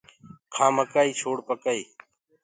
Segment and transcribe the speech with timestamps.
[0.53, 1.83] کآ مڪآئي ڇوڙ پڪآئي